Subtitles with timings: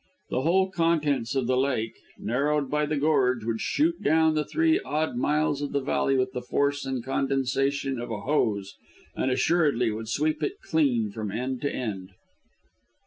[0.31, 4.79] The whole contents of the lake, narrowed by the gorge, would shoot down the three
[4.79, 8.73] odd miles of the valley with the force and condensation of a hose,
[9.15, 12.13] and assuredly would sweep it clean from end to end.